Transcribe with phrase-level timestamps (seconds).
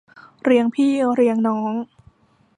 [0.43, 1.73] เรียงพี่เรียงน้อง